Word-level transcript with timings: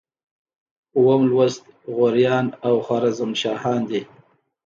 اووم 0.95 1.21
لوست 1.31 1.61
غوریان 1.95 2.45
او 2.65 2.75
خوارزم 2.85 3.31
شاهان 3.41 3.81
دي. 3.89 4.01